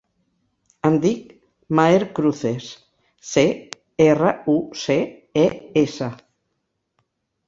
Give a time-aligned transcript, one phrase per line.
[0.87, 1.19] Em dic
[1.79, 2.69] Maher Cruces:
[3.31, 3.43] ce,
[4.05, 4.97] erra, u, ce,
[5.43, 5.45] e,
[5.83, 6.09] essa.